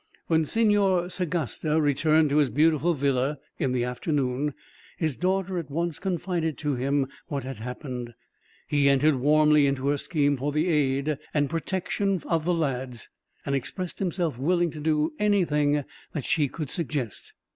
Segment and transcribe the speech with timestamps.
[0.25, 4.55] When Senor Sagasta returned to his beautiful villa, in the afternoon,
[4.97, 8.15] his daughter at once confided to him what had happened.
[8.65, 13.09] He entered warmly into her scheme for the aid and protection of the lads,
[13.45, 17.33] and expressed himself willing to do anything that she could suggest.